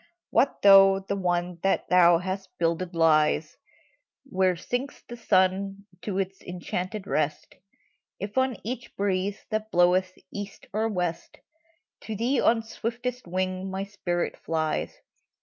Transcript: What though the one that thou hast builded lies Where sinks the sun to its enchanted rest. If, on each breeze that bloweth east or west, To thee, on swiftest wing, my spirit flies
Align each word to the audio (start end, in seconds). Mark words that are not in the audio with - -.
What 0.31 0.63
though 0.63 1.01
the 1.01 1.15
one 1.15 1.59
that 1.61 1.87
thou 1.89 2.17
hast 2.17 2.49
builded 2.57 2.95
lies 2.95 3.57
Where 4.23 4.55
sinks 4.55 5.03
the 5.07 5.15
sun 5.15 5.85
to 6.01 6.17
its 6.17 6.41
enchanted 6.41 7.05
rest. 7.05 7.53
If, 8.19 8.35
on 8.35 8.57
each 8.63 8.95
breeze 8.95 9.45
that 9.51 9.69
bloweth 9.69 10.17
east 10.33 10.65
or 10.73 10.89
west, 10.89 11.37
To 12.05 12.15
thee, 12.15 12.41
on 12.41 12.63
swiftest 12.63 13.27
wing, 13.27 13.69
my 13.69 13.83
spirit 13.83 14.37
flies 14.43 15.01